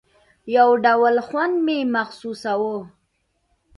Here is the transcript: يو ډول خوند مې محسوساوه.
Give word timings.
يو 0.55 0.69
ډول 0.85 1.15
خوند 1.27 1.55
مې 1.65 1.77
محسوساوه. 1.93 2.77